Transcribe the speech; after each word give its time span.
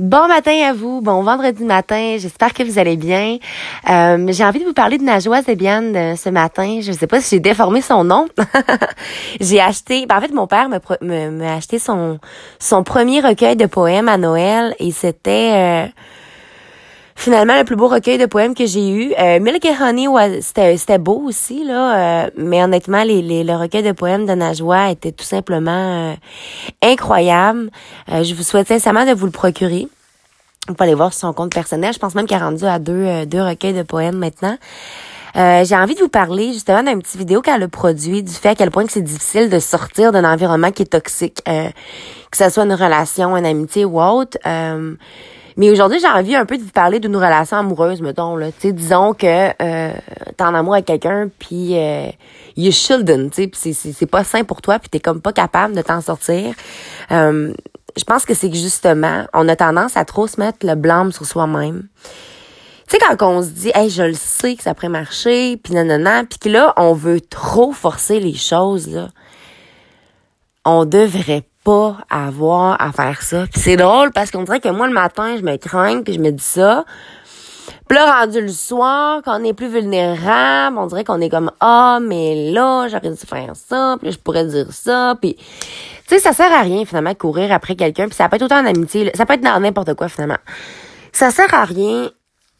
Bon 0.00 0.26
matin 0.26 0.50
à 0.68 0.72
vous, 0.72 1.00
bon 1.00 1.22
vendredi 1.22 1.62
matin, 1.62 2.16
j'espère 2.18 2.52
que 2.52 2.64
vous 2.64 2.80
allez 2.80 2.96
bien. 2.96 3.38
Euh, 3.88 4.26
j'ai 4.32 4.44
envie 4.44 4.58
de 4.58 4.64
vous 4.64 4.72
parler 4.72 4.98
de 4.98 5.04
Najwa 5.04 5.40
Zebian 5.42 6.16
ce 6.16 6.30
matin. 6.30 6.80
Je 6.82 6.90
ne 6.90 6.96
sais 6.96 7.06
pas 7.06 7.20
si 7.20 7.36
j'ai 7.36 7.40
déformé 7.40 7.80
son 7.80 8.02
nom. 8.02 8.26
j'ai 9.40 9.60
acheté, 9.60 10.04
ben, 10.06 10.16
en 10.16 10.20
fait 10.20 10.32
mon 10.32 10.48
père 10.48 10.68
m'a 10.68 11.54
acheté 11.54 11.78
son, 11.78 12.18
son 12.58 12.82
premier 12.82 13.20
recueil 13.20 13.54
de 13.54 13.66
poèmes 13.66 14.08
à 14.08 14.16
Noël 14.16 14.74
et 14.80 14.90
c'était 14.90 15.52
euh, 15.54 15.86
finalement 17.16 17.56
le 17.56 17.64
plus 17.64 17.76
beau 17.76 17.88
recueil 17.88 18.18
de 18.18 18.26
poèmes 18.26 18.54
que 18.54 18.66
j'ai 18.66 18.90
eu. 18.90 19.14
Euh, 19.18 19.40
Milk 19.40 19.64
and 19.64 19.82
Honey, 19.82 20.40
c'était 20.40 20.98
beau 20.98 21.22
aussi, 21.24 21.64
là. 21.64 22.24
Euh, 22.24 22.30
mais 22.36 22.62
honnêtement, 22.62 23.02
les, 23.02 23.22
les, 23.22 23.44
le 23.44 23.54
recueil 23.54 23.82
de 23.82 23.92
poèmes 23.92 24.26
de 24.26 24.32
Najwa 24.32 24.90
était 24.90 25.12
tout 25.12 25.24
simplement 25.24 26.12
euh, 26.12 26.14
incroyable. 26.82 27.70
Euh, 28.10 28.24
je 28.24 28.34
vous 28.34 28.42
souhaite 28.42 28.68
sincèrement 28.68 29.06
de 29.06 29.12
vous 29.12 29.26
le 29.26 29.32
procurer. 29.32 29.88
Vous 30.68 30.74
pouvez 30.74 30.88
aller 30.88 30.94
voir 30.94 31.12
sur 31.12 31.28
son 31.28 31.32
compte 31.32 31.52
personnel. 31.52 31.92
Je 31.92 31.98
pense 31.98 32.14
même 32.14 32.26
qu'il 32.26 32.36
a 32.36 32.40
rendu 32.40 32.64
à 32.64 32.78
deux, 32.78 33.26
deux 33.26 33.42
recueils 33.42 33.74
de 33.74 33.82
poèmes 33.82 34.16
maintenant. 34.16 34.56
j'ai 35.34 35.76
envie 35.76 35.94
de 35.94 36.00
vous 36.00 36.08
parler 36.08 36.54
justement 36.54 36.82
d'un 36.82 36.98
petit 36.98 37.18
vidéo 37.18 37.42
qu'elle 37.42 37.62
a 37.62 37.68
produit 37.68 38.22
du 38.22 38.32
fait 38.32 38.50
à 38.50 38.54
quel 38.54 38.70
point 38.70 38.86
que 38.86 38.92
c'est 38.92 39.02
difficile 39.02 39.50
de 39.50 39.58
sortir 39.58 40.10
d'un 40.10 40.24
environnement 40.24 40.70
qui 40.70 40.82
est 40.82 40.86
toxique, 40.86 41.42
que 41.44 42.36
ce 42.36 42.48
soit 42.48 42.64
une 42.64 42.72
relation, 42.72 43.36
une 43.36 43.44
amitié 43.44 43.84
ou 43.84 44.00
autre. 44.00 44.38
Mais 45.56 45.70
aujourd'hui, 45.70 46.00
j'ai 46.00 46.08
envie 46.08 46.34
un 46.34 46.46
peu 46.46 46.56
de 46.56 46.62
vous 46.62 46.70
parler 46.70 46.98
d'une 46.98 47.16
relation 47.16 47.58
amoureuse, 47.58 48.00
mettons. 48.00 48.36
Là. 48.36 48.48
sais, 48.58 48.72
disons 48.72 49.14
que 49.14 49.26
euh, 49.62 49.92
t'es 50.36 50.44
en 50.44 50.54
amour 50.54 50.74
avec 50.74 50.86
quelqu'un, 50.86 51.28
puis 51.38 51.78
euh, 51.78 52.08
you 52.56 52.72
shouldn't, 52.72 53.30
tu 53.30 53.50
sais, 53.52 53.72
c'est 53.72 54.06
pas 54.06 54.24
sain 54.24 54.42
pour 54.42 54.62
toi, 54.62 54.78
puis 54.78 54.88
t'es 54.88 55.00
comme 55.00 55.20
pas 55.20 55.32
capable 55.32 55.74
de 55.76 55.82
t'en 55.82 56.00
sortir. 56.00 56.54
Euh, 57.12 57.52
je 57.96 58.04
pense 58.04 58.24
que 58.24 58.34
c'est 58.34 58.50
que 58.50 58.56
justement, 58.56 59.26
on 59.32 59.48
a 59.48 59.54
tendance 59.54 59.96
à 59.96 60.04
trop 60.04 60.26
se 60.26 60.40
mettre 60.40 60.66
le 60.66 60.74
blâme 60.74 61.12
sur 61.12 61.24
soi-même. 61.24 61.86
Tu 62.88 62.96
sais, 62.96 62.98
quand 62.98 63.28
on 63.28 63.42
se 63.42 63.48
dit, 63.48 63.70
hey, 63.74 63.88
je 63.88 64.02
le 64.02 64.14
sais 64.14 64.56
que 64.56 64.62
ça 64.62 64.74
pourrait 64.74 64.88
marcher, 64.88 65.56
puis 65.56 65.74
non, 65.74 66.24
puis 66.28 66.38
que 66.38 66.48
là, 66.48 66.74
on 66.76 66.94
veut 66.94 67.20
trop 67.20 67.72
forcer 67.72 68.18
les 68.18 68.34
choses, 68.34 68.88
là, 68.88 69.08
on 70.64 70.84
devrait 70.84 71.44
pas 71.64 71.96
avoir 72.10 72.80
à 72.80 72.92
faire 72.92 73.22
ça. 73.22 73.46
c'est 73.54 73.76
drôle 73.76 74.12
parce 74.12 74.30
qu'on 74.30 74.42
dirait 74.42 74.60
que 74.60 74.68
moi, 74.68 74.86
le 74.86 74.92
matin, 74.92 75.36
je 75.36 75.42
me 75.42 75.56
crains, 75.56 76.02
puis 76.02 76.12
je 76.14 76.20
me 76.20 76.30
dis 76.30 76.44
ça. 76.44 76.84
Puis 77.88 77.96
là, 77.96 78.20
rendu 78.20 78.40
le 78.40 78.48
soir, 78.48 79.20
quand 79.24 79.40
on 79.40 79.44
est 79.44 79.52
plus 79.52 79.68
vulnérable, 79.68 80.78
on 80.78 80.86
dirait 80.86 81.04
qu'on 81.04 81.20
est 81.20 81.28
comme 81.28 81.50
ah 81.60 81.98
mais 82.00 82.52
là 82.52 82.88
j'aurais 82.88 83.10
dû 83.10 83.16
faire 83.16 83.52
ça, 83.54 83.96
puis 84.00 84.12
je 84.12 84.18
pourrais 84.18 84.46
dire 84.46 84.70
ça, 84.70 85.14
puis 85.20 85.34
tu 85.36 85.42
sais 86.06 86.18
ça 86.18 86.32
sert 86.32 86.52
à 86.52 86.62
rien 86.62 86.84
finalement 86.84 87.14
courir 87.14 87.52
après 87.52 87.76
quelqu'un, 87.76 88.06
puis 88.06 88.14
ça 88.14 88.28
peut 88.28 88.36
être 88.36 88.42
autant 88.42 88.60
en 88.60 88.66
amitié, 88.66 89.10
ça 89.14 89.26
peut 89.26 89.34
être 89.34 89.42
dans 89.42 89.60
n'importe 89.60 89.94
quoi 89.94 90.08
finalement. 90.08 90.38
Ça 91.12 91.30
sert 91.30 91.52
à 91.54 91.64
rien 91.64 92.10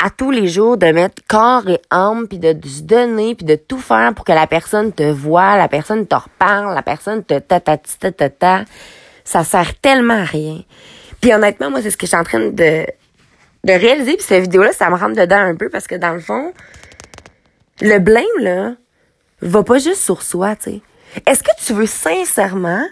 à 0.04 0.10
tous 0.10 0.30
les 0.30 0.48
jours 0.48 0.76
de 0.76 0.86
mettre 0.88 1.22
corps 1.26 1.66
et 1.66 1.80
âme 1.90 2.28
puis 2.28 2.38
de, 2.38 2.54
se 2.68 2.82
donner 2.82 3.34
puis 3.34 3.46
de 3.46 3.54
tout 3.54 3.78
faire 3.78 4.12
pour 4.12 4.26
que 4.26 4.32
la 4.32 4.46
personne 4.46 4.92
te 4.92 5.02
voit, 5.02 5.56
la 5.56 5.66
personne 5.66 6.06
te 6.06 6.14
reparle, 6.14 6.74
la 6.74 6.82
personne 6.82 7.24
te 7.24 7.38
ta 7.38 7.58
ta 7.58 7.78
ta 7.78 8.12
ta 8.12 8.28
ta. 8.28 8.64
Ça 9.24 9.44
sert 9.44 9.74
tellement 9.80 10.20
à 10.20 10.24
rien. 10.24 10.60
Puis 11.22 11.32
honnêtement, 11.32 11.70
moi 11.70 11.80
c'est 11.80 11.90
ce 11.90 11.96
que 11.96 12.04
je 12.04 12.08
suis 12.08 12.18
en 12.18 12.22
train 12.24 12.50
de 12.50 12.84
de 13.64 13.72
réaliser 13.72 14.16
puis 14.16 14.26
cette 14.26 14.42
vidéo 14.42 14.62
là, 14.62 14.72
ça 14.72 14.90
me 14.90 14.96
rentre 14.96 15.16
dedans 15.16 15.38
un 15.38 15.56
peu 15.56 15.70
parce 15.70 15.86
que 15.86 15.94
dans 15.94 16.12
le 16.12 16.20
fond 16.20 16.52
le 17.80 17.98
blâme 17.98 18.24
là 18.40 18.74
va 19.40 19.62
pas 19.62 19.78
juste 19.78 20.02
sur 20.02 20.20
soi, 20.20 20.54
tu 20.54 20.64
sais. 20.64 20.80
Est-ce 21.26 21.42
que 21.42 21.64
tu 21.64 21.72
veux 21.72 21.86
sincèrement 21.86 22.84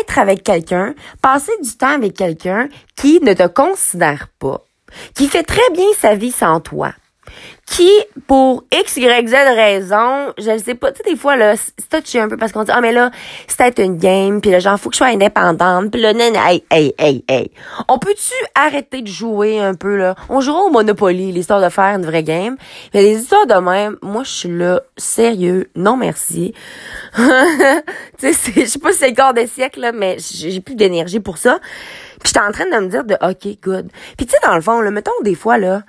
être 0.00 0.18
avec 0.18 0.42
quelqu'un, 0.42 0.94
passer 1.20 1.52
du 1.62 1.76
temps 1.76 1.94
avec 1.94 2.14
quelqu'un 2.14 2.70
qui 2.96 3.20
ne 3.20 3.34
te 3.34 3.46
considère 3.46 4.28
pas, 4.38 4.64
qui 5.14 5.28
fait 5.28 5.42
très 5.42 5.70
bien 5.72 5.86
sa 5.98 6.14
vie 6.14 6.32
sans 6.32 6.60
toi, 6.60 6.92
qui, 7.66 7.90
pour 8.26 8.64
X, 8.72 8.96
Y, 8.96 9.28
Z 9.28 9.32
raison, 9.32 10.32
je 10.38 10.50
ne 10.50 10.58
sais 10.58 10.74
pas, 10.74 10.90
tu 10.90 10.98
sais, 10.98 11.10
des 11.10 11.16
fois, 11.16 11.36
là, 11.36 11.54
c'est 11.56 12.02
touché 12.02 12.20
un 12.20 12.28
peu 12.28 12.36
parce 12.36 12.50
qu'on 12.52 12.64
dit, 12.64 12.72
ah, 12.74 12.80
mais 12.80 12.92
là, 12.92 13.10
c'est 13.46 13.78
une 13.78 13.96
game, 13.96 14.40
puis 14.40 14.50
là, 14.50 14.58
genre, 14.58 14.78
faut 14.78 14.90
que 14.90 14.94
je 14.94 14.98
sois 14.98 15.08
indépendante, 15.08 15.90
puis 15.90 16.00
là, 16.00 16.12
nan, 16.12 16.34
hey, 16.34 16.64
hey, 16.70 16.94
hey, 16.98 17.24
hey. 17.28 17.50
On 17.88 17.98
peut-tu 17.98 18.34
arrêter 18.54 19.02
de 19.02 19.06
jouer 19.06 19.60
un 19.60 19.74
peu, 19.74 19.96
là? 19.96 20.16
On 20.28 20.40
jouera 20.40 20.62
au 20.62 20.70
Monopoly, 20.70 21.30
l'histoire 21.30 21.60
de 21.60 21.68
faire 21.68 21.94
une 21.94 22.04
vraie 22.04 22.24
game. 22.24 22.56
Mais 22.92 23.02
les 23.02 23.20
histoires 23.20 23.46
de 23.46 23.54
même, 23.54 23.96
moi, 24.02 24.24
je 24.24 24.30
suis 24.30 24.48
là, 24.56 24.80
sérieux, 24.96 25.70
non 25.76 25.96
merci. 25.96 26.54
tu 27.16 28.32
sais, 28.32 28.52
je 28.56 28.64
sais 28.64 28.78
pas 28.78 28.92
si 28.92 28.98
c'est 28.98 29.10
le 29.10 29.14
corps 29.14 29.34
des 29.34 29.46
siècles, 29.46 29.80
là, 29.80 29.92
mais 29.92 30.16
j'ai 30.18 30.60
plus 30.60 30.74
d'énergie 30.74 31.20
pour 31.20 31.38
ça. 31.38 31.60
Puis 32.20 32.32
j'étais 32.32 32.40
en 32.40 32.52
train 32.52 32.66
de 32.66 32.84
me 32.84 32.88
dire 32.88 33.04
de 33.04 33.14
OK, 33.14 33.58
good. 33.62 33.88
Puis 34.16 34.26
tu 34.26 34.32
sais, 34.32 34.38
dans 34.42 34.54
le 34.54 34.60
fond, 34.60 34.80
là, 34.80 34.90
mettons 34.90 35.12
des 35.22 35.34
fois, 35.34 35.56
là, 35.56 35.82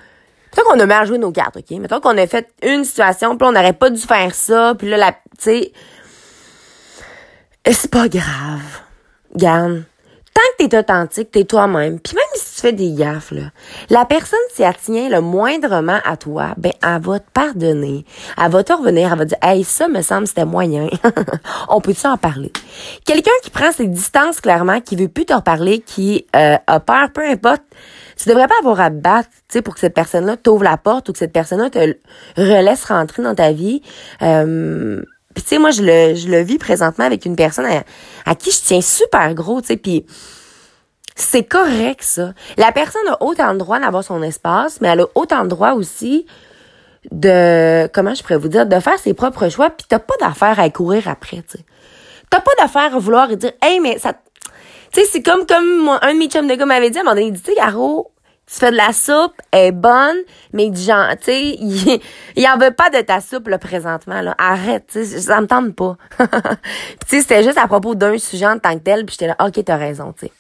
mettons 0.52 0.70
qu'on 0.70 0.80
a 0.80 0.86
mal 0.86 1.08
joué 1.08 1.18
nos 1.18 1.32
cartes, 1.32 1.58
OK? 1.58 1.72
Mettons 1.80 2.00
qu'on 2.00 2.18
a 2.18 2.28
fait 2.28 2.48
une 2.64 2.84
situation, 2.84 3.38
puis 3.38 3.48
on 3.48 3.52
n'aurait 3.52 3.74
pas 3.74 3.90
dû 3.90 4.02
faire 4.02 4.34
ça, 4.34 4.76
puis 4.78 4.90
là, 4.90 4.98
la, 4.98 5.12
tu 5.12 5.18
sais, 5.40 5.74
c'est 7.66 7.92
pas 7.92 8.08
grave. 8.08 8.82
Garde, 9.36 9.84
tant 10.34 10.42
que 10.58 10.68
t'es 10.68 10.78
authentique, 10.78 11.32
t'es 11.32 11.44
toi-même. 11.46 12.00
Puis 12.00 12.16
même 12.16 12.24
tu 12.62 12.68
fais 12.68 12.74
des 12.74 12.92
gaffes, 12.92 13.32
là, 13.32 13.42
la 13.90 14.06
personne, 14.06 14.40
si 14.54 14.62
elle 14.62 14.76
tient 14.76 15.10
le 15.10 15.20
moindrement 15.20 16.00
à 16.06 16.16
toi, 16.16 16.54
ben, 16.58 16.72
elle 16.84 17.02
va 17.02 17.20
te 17.20 17.32
pardonner. 17.34 18.06
Elle 18.38 18.52
va 18.52 18.64
te 18.64 18.72
revenir, 18.72 19.12
elle 19.12 19.18
va 19.18 19.26
dire, 19.26 19.38
hey, 19.42 19.64
ça 19.64 19.88
me 19.88 20.02
semble 20.04 20.28
c'était 20.28 20.46
moyen. 20.46 20.88
On 21.70 21.82
peut-tu 21.82 22.06
en 22.06 22.18
parler? 22.18 22.52
Quelqu'un 23.06 23.32
qui 23.42 23.50
prend 23.50 23.72
ses 23.72 23.88
distances 23.88 24.42
clairement, 24.42 24.80
qui 24.80 24.96
veut 24.96 25.08
plus 25.08 25.26
te 25.26 25.34
reparler, 25.34 25.80
qui 25.80 26.28
euh, 26.36 26.58
a 26.68 26.80
peur, 26.80 27.12
peu 27.12 27.28
importe, 27.28 27.64
tu 28.16 28.30
devrais 28.30 28.48
pas 28.48 28.56
avoir 28.60 28.80
à 28.80 28.92
battre, 28.92 29.30
tu 29.32 29.54
sais, 29.54 29.62
pour 29.64 29.74
que 29.74 29.80
cette 29.80 29.96
personne-là 29.96 30.38
t'ouvre 30.38 30.64
la 30.64 30.78
porte 30.78 31.10
ou 31.10 31.14
que 31.14 31.20
cette 31.20 31.34
personne-là 31.34 31.72
te 31.72 31.96
relaisse 32.38 32.86
rentrer 32.86 33.24
dans 33.24 33.34
ta 33.34 33.52
vie. 33.52 33.82
Euh, 34.22 35.02
puis 35.34 35.44
tu 35.44 35.50
sais, 35.50 35.58
moi, 35.58 35.72
je 35.72 35.82
le, 35.82 36.16
je 36.16 36.28
le 36.28 36.42
vis 36.42 36.60
présentement 36.60 37.06
avec 37.06 37.26
une 37.26 37.36
personne 37.36 37.66
à, 38.26 38.36
qui 38.36 38.52
je 38.52 38.62
tiens 38.62 38.82
super 38.82 39.34
gros, 39.34 39.62
tu 39.62 39.68
sais, 39.68 39.78
puis 39.78 40.06
c'est 41.16 41.44
correct, 41.44 42.04
ça. 42.04 42.34
La 42.58 42.72
personne 42.72 43.08
a 43.10 43.24
autant 43.24 43.54
de 43.54 43.60
droit 43.60 43.80
d'avoir 43.80 44.04
son 44.04 44.22
espace, 44.24 44.82
mais 44.82 44.88
elle 44.88 45.02
a 45.02 45.08
autant 45.16 45.44
de 45.44 45.50
droit 45.50 45.74
aussi 45.74 46.26
de, 47.12 47.88
comment 47.94 48.14
je 48.14 48.22
pourrais 48.22 48.38
vous 48.38 48.48
dire, 48.48 48.66
de 48.66 48.80
faire 48.80 49.00
ses 49.00 49.14
propres 49.14 49.50
choix, 49.50 49.70
puis 49.70 49.86
t'as 49.88 50.00
pas 50.00 50.16
d'affaire 50.20 50.60
à 50.60 50.70
courir 50.70 51.08
après, 51.08 51.44
tu. 51.50 51.58
T'as 52.30 52.40
pas 52.40 52.52
d'affaire 52.60 52.96
à 52.96 53.00
vouloir 53.00 53.28
dire, 53.36 53.52
hey, 53.62 53.80
mais 53.80 53.98
ça, 53.98 54.14
tu 54.94 55.02
sais, 55.02 55.06
c'est 55.06 55.22
comme, 55.22 55.46
comme 55.46 55.90
un 56.02 56.14
de 56.14 56.18
mes 56.18 56.30
chums 56.30 56.48
de 56.48 56.56
gars 56.56 56.66
m'avait 56.66 56.90
dit 56.90 56.98
à 56.98 57.02
un 57.02 57.04
moment 57.04 57.16
donné, 57.16 57.28
il 57.28 57.34
dit, 57.34 57.42
tu 57.42 57.54
sais, 57.54 57.60
tu 58.48 58.60
fais 58.60 58.72
de 58.72 58.76
la 58.76 58.92
soupe, 58.92 59.34
elle 59.52 59.68
est 59.68 59.72
bonne, 59.72 60.18
mais 60.52 60.70
dit 60.70 60.84
genre, 60.84 61.08
tu 61.18 61.26
sais, 61.26 61.42
il, 61.60 62.02
il 62.36 62.48
en 62.48 62.58
veut 62.58 62.72
pas 62.72 62.90
de 62.90 63.00
ta 63.00 63.22
soupe, 63.22 63.48
là, 63.48 63.58
présentement, 63.58 64.22
là. 64.22 64.36
Arrête, 64.38 64.88
tu 64.92 65.06
sais, 65.06 65.22
ça 65.22 65.40
me 65.40 65.48
tente 65.48 65.74
pas. 65.74 65.96
tu 66.20 66.28
sais, 67.08 67.22
c'était 67.22 67.44
juste 67.44 67.58
à 67.58 67.68
propos 67.68 67.96
d'un 67.96 68.18
sujet 68.18 68.48
en 68.48 68.60
tant 68.60 68.74
que 68.74 68.84
tel, 68.84 69.06
puis 69.06 69.16
j'étais 69.18 69.28
là, 69.28 69.38
OK, 69.40 69.64
t'as 69.64 69.78
raison, 69.78 70.14
tu 70.14 70.26
sais. 70.26 70.32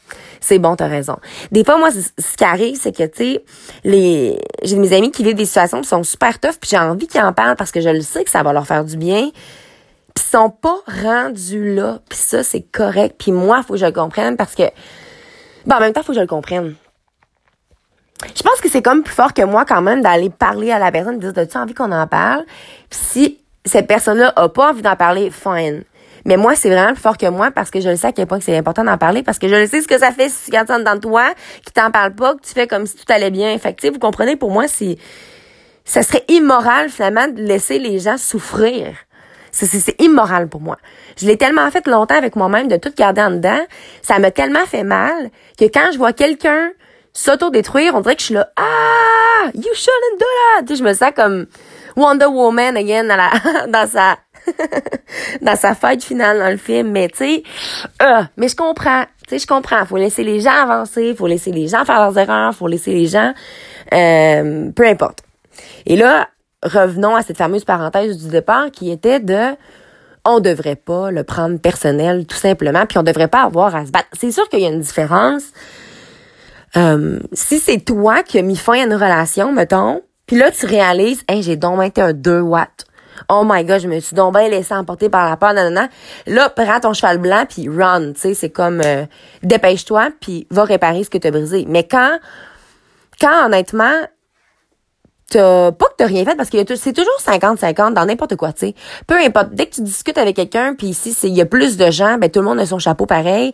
C'est 0.41 0.59
bon, 0.59 0.75
t'as 0.75 0.87
raison. 0.87 1.17
Des 1.51 1.63
fois, 1.63 1.77
moi, 1.77 1.89
ce 1.91 2.35
qui 2.35 2.43
arrive, 2.43 2.75
c'est 2.75 2.95
que, 2.95 3.03
tu 3.03 3.23
sais, 3.23 3.45
les, 3.85 4.37
j'ai 4.63 4.75
mes 4.75 4.91
amis 4.91 5.11
qui 5.11 5.23
vivent 5.23 5.35
des 5.35 5.45
situations 5.45 5.81
qui 5.81 5.87
sont 5.87 6.03
super 6.03 6.37
tough, 6.39 6.57
puis 6.59 6.69
j'ai 6.71 6.79
envie 6.79 7.07
qu'ils 7.07 7.21
en 7.21 7.31
parlent 7.31 7.55
parce 7.55 7.71
que 7.71 7.79
je 7.79 7.89
le 7.89 8.01
sais 8.01 8.23
que 8.23 8.29
ça 8.29 8.43
va 8.43 8.51
leur 8.51 8.67
faire 8.67 8.83
du 8.83 8.97
bien. 8.97 9.29
Puis 10.13 10.25
ils 10.25 10.31
sont 10.31 10.49
pas 10.49 10.79
rendus 11.01 11.75
là, 11.75 11.99
puis 12.09 12.17
ça, 12.17 12.43
c'est 12.43 12.63
correct. 12.63 13.15
Puis 13.17 13.31
moi, 13.31 13.63
faut 13.63 13.73
que 13.73 13.79
je 13.79 13.85
le 13.85 13.93
comprenne 13.93 14.35
parce 14.35 14.55
que, 14.55 14.63
bon, 15.65 15.75
en 15.75 15.79
même 15.79 15.93
temps, 15.93 16.03
faut 16.03 16.11
que 16.11 16.17
je 16.17 16.21
le 16.21 16.27
comprenne 16.27 16.75
je 18.35 18.43
pense 18.43 18.61
que 18.61 18.69
c'est 18.69 18.81
comme 18.81 19.03
plus 19.03 19.13
fort 19.13 19.33
que 19.33 19.43
moi 19.43 19.65
quand 19.65 19.81
même 19.81 20.01
d'aller 20.01 20.29
parler 20.29 20.71
à 20.71 20.79
la 20.79 20.91
personne, 20.91 21.19
de 21.19 21.31
dire, 21.31 21.41
as-tu 21.41 21.57
envie 21.57 21.73
qu'on 21.73 21.91
en 21.91 22.07
parle? 22.07 22.43
Si 22.89 23.39
cette 23.65 23.87
personne-là 23.87 24.33
a 24.35 24.49
pas 24.49 24.71
envie 24.71 24.81
d'en 24.81 24.95
parler, 24.95 25.31
fine. 25.31 25.83
Mais 26.25 26.37
moi, 26.37 26.55
c'est 26.55 26.69
vraiment 26.69 26.93
plus 26.93 27.01
fort 27.01 27.17
que 27.17 27.27
moi 27.27 27.49
parce 27.51 27.71
que 27.71 27.79
je 27.79 27.89
le 27.89 27.95
sais 27.95 28.07
à 28.07 28.11
quel 28.11 28.27
point 28.27 28.39
c'est 28.39 28.55
important 28.55 28.83
d'en 28.83 28.97
parler 28.97 29.23
parce 29.23 29.39
que 29.39 29.47
je 29.47 29.55
le 29.55 29.65
sais 29.65 29.81
ce 29.81 29.87
que 29.87 29.97
ça 29.97 30.11
fait 30.11 30.29
si 30.29 30.45
tu 30.45 30.51
gardes 30.51 30.67
ça 30.67 30.79
dans 30.79 30.99
toi, 30.99 31.33
qui 31.65 31.73
t'en 31.73 31.89
parle 31.89 32.13
pas, 32.13 32.35
que 32.35 32.41
tu 32.41 32.53
fais 32.53 32.67
comme 32.67 32.85
si 32.85 32.95
tout 32.95 33.11
allait 33.11 33.31
bien. 33.31 33.57
Fait 33.57 33.73
que, 33.73 33.87
vous 33.91 33.99
comprenez, 33.99 34.35
pour 34.35 34.51
moi, 34.51 34.67
c'est, 34.67 34.97
ça 35.83 36.03
serait 36.03 36.23
immoral 36.27 36.89
finalement 36.89 37.27
de 37.27 37.41
laisser 37.41 37.79
les 37.79 37.99
gens 37.99 38.17
souffrir. 38.17 38.95
C'est 39.51 39.99
immoral 39.99 40.47
pour 40.47 40.61
moi. 40.61 40.77
Je 41.17 41.27
l'ai 41.27 41.37
tellement 41.37 41.69
fait 41.71 41.85
longtemps 41.85 42.15
avec 42.15 42.37
moi-même 42.37 42.69
de 42.69 42.77
tout 42.77 42.93
garder 42.95 43.21
en 43.21 43.31
dedans. 43.31 43.59
Ça 44.01 44.17
m'a 44.17 44.31
tellement 44.31 44.65
fait 44.65 44.83
mal 44.83 45.29
que 45.57 45.65
quand 45.65 45.91
je 45.91 45.97
vois 45.97 46.13
quelqu'un 46.13 46.71
s'auto-détruire, 47.13 47.95
on 47.95 48.01
dirait 48.01 48.15
que 48.15 48.21
je 48.21 48.25
suis 48.27 48.33
là, 48.33 48.49
ah, 48.57 49.47
you 49.53 49.73
shouldn't 49.73 50.19
do 50.19 50.25
that. 50.67 50.75
je 50.75 50.83
me 50.83 50.93
sens 50.93 51.11
comme 51.15 51.47
Wonder 51.95 52.25
Woman 52.25 52.77
again 52.77 53.03
dans, 53.05 53.15
la, 53.15 53.31
dans 53.67 53.87
sa, 53.87 54.17
dans 55.41 55.55
sa 55.55 55.75
fight 55.75 56.03
finale 56.03 56.39
dans 56.39 56.49
le 56.49 56.57
film. 56.57 56.91
Mais 56.91 57.09
tu 57.09 57.17
sais, 57.17 57.43
euh, 58.01 58.23
mais 58.37 58.47
je 58.47 58.55
comprends. 58.55 59.03
Tu 59.27 59.29
sais, 59.29 59.39
je 59.39 59.47
comprends. 59.47 59.85
Faut 59.85 59.97
laisser 59.97 60.23
les 60.23 60.39
gens 60.39 60.51
avancer, 60.51 61.13
faut 61.15 61.27
laisser 61.27 61.51
les 61.51 61.67
gens 61.67 61.85
faire 61.85 61.99
leurs 61.99 62.17
erreurs, 62.17 62.53
faut 62.53 62.67
laisser 62.67 62.93
les 62.93 63.07
gens, 63.07 63.33
euh, 63.93 64.71
peu 64.71 64.87
importe. 64.87 65.19
Et 65.85 65.95
là, 65.95 66.29
revenons 66.63 67.15
à 67.15 67.21
cette 67.21 67.37
fameuse 67.37 67.65
parenthèse 67.65 68.23
du 68.23 68.29
départ 68.29 68.71
qui 68.71 68.91
était 68.91 69.19
de 69.19 69.55
on 70.23 70.39
devrait 70.39 70.75
pas 70.75 71.09
le 71.09 71.23
prendre 71.23 71.57
personnel 71.57 72.27
tout 72.27 72.37
simplement 72.37 72.85
puis 72.85 72.99
on 72.99 73.03
devrait 73.03 73.27
pas 73.27 73.41
avoir 73.41 73.75
à 73.75 73.85
se 73.85 73.91
battre. 73.91 74.07
C'est 74.13 74.31
sûr 74.31 74.47
qu'il 74.49 74.59
y 74.59 74.65
a 74.65 74.69
une 74.69 74.81
différence 74.81 75.45
Euh, 76.77 77.19
si 77.33 77.59
c'est 77.59 77.79
toi 77.79 78.23
qui 78.23 78.39
as 78.39 78.41
mis 78.41 78.55
fin 78.55 78.79
à 78.81 78.85
une 78.85 78.93
relation, 78.93 79.51
mettons, 79.51 80.01
puis 80.25 80.37
là, 80.37 80.51
tu 80.51 80.65
réalises, 80.65 81.23
hey, 81.27 81.43
j'ai 81.43 81.57
donc 81.57 81.83
été 81.83 82.01
un 82.01 82.13
2 82.13 82.39
watts. 82.39 82.85
Oh 83.29 83.43
my 83.45 83.63
god, 83.63 83.81
je 83.81 83.87
me 83.87 83.99
suis 83.99 84.15
donc 84.15 84.33
bien 84.33 84.47
laissé 84.49 84.73
emporter 84.73 85.09
par 85.09 85.29
la 85.29 85.37
peur, 85.37 85.53
nanana. 85.53 85.89
Là, 86.25 86.49
prends 86.49 86.79
ton 86.79 86.93
cheval 86.93 87.17
blanc 87.17 87.45
puis 87.47 87.69
run, 87.69 88.13
tu 88.13 88.21
sais, 88.21 88.33
c'est 88.33 88.49
comme 88.49 88.81
euh, 88.83 89.05
dépêche-toi 89.43 90.09
puis 90.19 90.47
va 90.49 90.63
réparer 90.63 91.03
ce 91.03 91.09
que 91.09 91.17
tu 91.17 91.27
as 91.27 91.31
brisé. 91.31 91.65
Mais 91.67 91.83
quand 91.83 92.19
quand 93.19 93.45
honnêtement 93.45 93.93
t'as 95.31 95.71
pas 95.71 95.85
que 95.87 95.95
t'as 95.97 96.05
rien 96.05 96.25
fait 96.25 96.35
parce 96.35 96.49
que 96.49 96.57
c'est 96.75 96.93
toujours 96.93 97.17
50-50 97.25 97.93
dans 97.93 98.05
n'importe 98.05 98.35
quoi, 98.35 98.53
tu 98.53 98.67
sais. 98.67 98.75
Peu 99.07 99.17
importe. 99.17 99.51
Dès 99.51 99.65
que 99.65 99.75
tu 99.75 99.81
discutes 99.81 100.17
avec 100.17 100.35
quelqu'un, 100.35 100.75
puis 100.75 100.87
ici, 100.87 101.15
il 101.23 101.33
y 101.33 101.41
a 101.41 101.45
plus 101.45 101.77
de 101.77 101.89
gens, 101.89 102.17
ben 102.17 102.29
tout 102.29 102.39
le 102.39 102.45
monde 102.45 102.59
a 102.59 102.65
son 102.65 102.79
chapeau 102.79 103.05
pareil. 103.05 103.53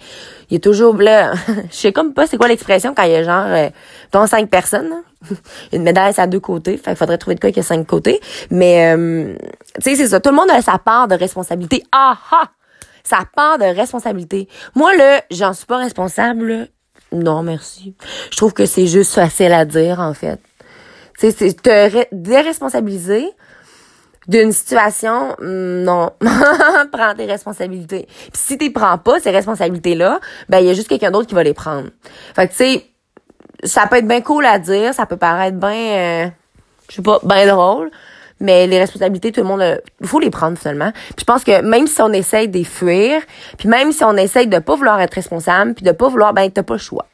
Il 0.50 0.54
y 0.54 0.58
a 0.58 0.60
toujours 0.60 0.98
là. 0.98 1.34
Je 1.72 1.76
sais 1.76 1.92
comme 1.92 2.14
pas 2.14 2.28
c'est 2.28 2.38
quoi 2.38 2.48
l'expression 2.48 2.94
quand 2.96 3.04
il 3.04 3.12
y 3.12 3.16
a 3.16 3.24
genre 3.24 3.46
euh, 3.48 3.70
ton 4.12 4.26
cinq 4.28 4.50
personnes. 4.50 4.92
Une 5.74 5.84
médaille, 5.84 6.14
ça 6.14 6.24
a 6.24 6.28
deux 6.28 6.40
côtés. 6.40 6.78
Fait 6.78 6.92
qu'il 6.92 6.96
faudrait 6.96 7.18
trouver 7.18 7.36
de 7.36 7.40
quoi 7.40 7.50
qu'il 7.50 7.58
y 7.58 7.66
a 7.66 7.68
cinq 7.68 7.86
côtés. 7.86 8.20
Mais 8.50 8.96
euh, 8.96 9.36
tu 9.76 9.82
sais, 9.82 9.96
c'est 9.96 10.08
ça. 10.08 10.20
Tout 10.20 10.30
le 10.30 10.36
monde 10.36 10.50
a 10.50 10.62
sa 10.62 10.78
part 10.78 11.08
de 11.08 11.16
responsabilité. 11.16 11.84
Ah 11.92 12.18
ah! 12.32 12.50
Sa 13.04 13.20
part 13.36 13.58
de 13.58 13.64
responsabilité. 13.64 14.50
Moi, 14.76 14.94
là, 14.96 15.22
j'en 15.32 15.54
suis 15.54 15.66
pas 15.66 15.78
responsable. 15.78 16.68
Non, 17.14 17.42
merci. 17.42 17.96
Je 18.32 18.36
trouve 18.36 18.54
que 18.54 18.66
c'est 18.66 18.88
juste 18.88 19.14
facile 19.14 19.54
à 19.54 19.64
dire, 19.64 20.02
en 20.02 20.14
fait. 20.14 20.42
Tu 21.20 21.32
sais, 21.32 21.36
c'est 21.38 21.62
te 21.62 22.06
déresponsabiliser 22.12 23.28
d'une 24.28 24.52
situation, 24.52 25.36
mm, 25.40 25.84
non. 25.84 26.12
prends 26.92 27.16
tes 27.16 27.26
responsabilités. 27.26 28.08
Puis 28.08 28.32
si 28.34 28.58
tu 28.58 28.72
prends 28.72 28.98
pas 28.98 29.20
ces 29.20 29.32
responsabilités-là, 29.32 30.20
ben 30.50 30.60
il 30.60 30.68
y 30.68 30.70
a 30.70 30.74
juste 30.74 30.90
quelqu'un 30.90 31.12
d'autre 31.12 31.28
qui 31.28 31.36
va 31.36 31.44
les 31.44 31.54
prendre. 31.54 31.90
Fait 32.36 32.48
que 32.48 32.52
tu 32.52 32.58
sais, 32.58 32.86
ça 33.64 33.88
peut 33.88 33.98
être 33.98 34.08
bien 34.08 34.22
cool 34.22 34.46
à 34.46 34.60
dire, 34.60 34.94
ça 34.94 35.06
peut 35.06 35.18
paraître 35.18 35.58
bien, 35.58 35.70
euh, 35.72 36.28
je 36.90 36.96
sais 36.96 37.02
pas, 37.02 37.20
bien 37.24 37.48
drôle, 37.48 37.90
mais 38.40 38.68
les 38.68 38.78
responsabilités, 38.78 39.32
tout 39.32 39.42
le 39.42 39.48
monde, 39.48 39.82
il 40.02 40.08
faut 40.08 40.20
les 40.20 40.30
prendre 40.30 40.58
seulement. 40.58 40.92
Puis 40.92 41.22
je 41.22 41.26
pense 41.26 41.44
que 41.44 41.62
même 41.62 41.88
si 41.88 42.02
on 42.02 42.12
essaye 42.12 42.50
de 42.50 42.64
fuir, 42.64 43.22
puis 43.58 43.68
même 43.68 43.92
si 43.92 44.04
on 44.04 44.16
essaye 44.18 44.48
de 44.48 44.60
pas 44.60 44.76
vouloir 44.76 45.00
être 45.02 45.14
responsable, 45.14 45.74
puis 45.74 45.86
de 45.86 45.92
pas 45.92 46.10
vouloir, 46.10 46.34
ben 46.34 46.52
t'as 46.52 46.64
pas 46.64 46.76
le 46.76 46.80
choix. 46.80 47.08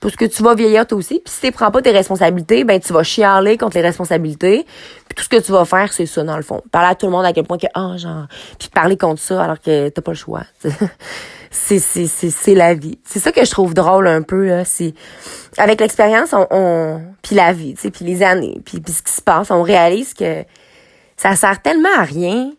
Parce 0.00 0.14
que 0.14 0.24
tu 0.24 0.42
vas 0.42 0.54
vieillir 0.54 0.86
toi 0.86 0.98
aussi. 0.98 1.20
Puis 1.24 1.32
si 1.32 1.40
tu 1.40 1.52
prends 1.52 1.70
pas 1.70 1.82
tes 1.82 1.90
responsabilités, 1.90 2.64
ben 2.64 2.78
tu 2.78 2.92
vas 2.92 3.02
chialer 3.02 3.58
contre 3.58 3.76
les 3.76 3.82
responsabilités. 3.82 4.64
Puis 5.08 5.14
tout 5.16 5.24
ce 5.24 5.28
que 5.28 5.40
tu 5.40 5.50
vas 5.50 5.64
faire, 5.64 5.92
c'est 5.92 6.06
ça, 6.06 6.22
dans 6.22 6.36
le 6.36 6.42
fond. 6.42 6.62
Parler 6.70 6.90
à 6.90 6.94
tout 6.94 7.06
le 7.06 7.12
monde 7.12 7.24
à 7.24 7.32
quel 7.32 7.44
point 7.44 7.58
que, 7.58 7.66
ah, 7.74 7.96
genre, 7.96 8.26
puis 8.58 8.68
parler 8.68 8.96
contre 8.96 9.20
ça 9.20 9.42
alors 9.42 9.60
que 9.60 9.88
t'as 9.88 10.02
pas 10.02 10.12
le 10.12 10.16
choix. 10.16 10.42
c'est, 11.50 11.80
c'est, 11.80 12.06
c'est, 12.06 12.30
c'est 12.30 12.54
la 12.54 12.74
vie. 12.74 12.98
C'est 13.04 13.18
ça 13.18 13.32
que 13.32 13.44
je 13.44 13.50
trouve 13.50 13.74
drôle 13.74 14.06
un 14.06 14.22
peu, 14.22 14.46
là. 14.46 14.64
C'est, 14.64 14.94
avec 15.56 15.80
l'expérience, 15.80 16.32
on, 16.32 16.46
on 16.50 17.02
puis 17.22 17.34
la 17.34 17.52
vie, 17.52 17.74
tu 17.74 17.82
sais, 17.82 17.90
puis 17.90 18.04
les 18.04 18.22
années, 18.22 18.60
puis, 18.64 18.80
puis 18.80 18.92
ce 18.92 19.02
qui 19.02 19.12
se 19.12 19.22
passe, 19.22 19.50
on 19.50 19.62
réalise 19.62 20.14
que 20.14 20.44
ça 21.16 21.34
sert 21.34 21.60
tellement 21.60 21.94
à 21.98 22.04
rien 22.04 22.52